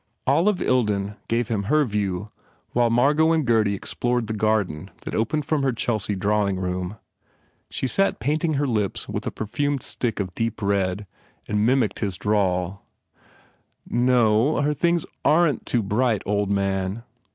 Olive 0.25 0.59
Ilden 0.63 1.15
gave 1.27 1.47
him 1.49 1.65
her 1.65 1.85
view 1.85 2.31
while 2.71 2.89
Margot 2.89 3.33
and 3.33 3.45
Gurdy 3.45 3.75
explored 3.75 4.25
the 4.25 4.33
garden 4.33 4.89
that 5.03 5.13
opened 5.13 5.45
from 5.45 5.61
her 5.61 5.71
Chelsea 5.71 6.15
drawing 6.15 6.55
room. 6.57 6.97
She 7.69 7.85
sat 7.85 8.19
painting 8.19 8.55
her 8.55 8.65
lips 8.65 9.07
with 9.07 9.27
a 9.27 9.31
perfumed 9.31 9.83
stick 9.83 10.19
of 10.19 10.33
deep 10.33 10.59
red 10.59 11.05
and 11.47 11.67
mim 11.67 11.81
icked 11.81 11.99
his 11.99 12.17
drawl, 12.17 12.83
"No, 13.87 14.59
her 14.63 14.73
things 14.73 15.05
ar 15.23 15.37
r 15.41 15.43
ren 15.43 15.57
t 15.57 15.63
too 15.65 15.83
bright, 15.83 16.23
old 16.25 16.49
man. 16.49 17.03